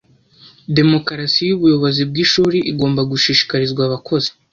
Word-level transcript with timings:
demokarasi 0.77 1.41
yubuyobozi 1.49 2.01
bwishuri 2.09 2.57
igomba 2.71 3.01
gushishikarizwa 3.11 3.81
abakozi 3.87 4.29